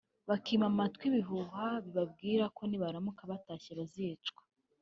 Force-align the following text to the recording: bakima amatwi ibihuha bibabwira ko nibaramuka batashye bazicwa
bakima 0.29 0.65
amatwi 0.71 1.03
ibihuha 1.09 1.65
bibabwira 1.83 2.43
ko 2.55 2.61
nibaramuka 2.65 3.21
batashye 3.31 3.71
bazicwa 3.79 4.41